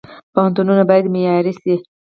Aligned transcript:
پوهنتونونه 0.33 0.83
باید 0.89 1.05
معیاري 1.13 1.53
شي 1.61 1.75